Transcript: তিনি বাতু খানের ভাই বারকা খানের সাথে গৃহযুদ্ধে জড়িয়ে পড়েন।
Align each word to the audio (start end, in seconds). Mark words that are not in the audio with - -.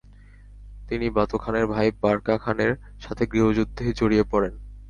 তিনি 0.89 1.07
বাতু 1.09 1.35
খানের 1.37 1.65
ভাই 1.67 1.87
বারকা 2.01 2.35
খানের 2.37 2.71
সাথে 3.01 3.23
গৃহযুদ্ধে 3.31 3.85
জড়িয়ে 3.99 4.25
পড়েন। 4.31 4.53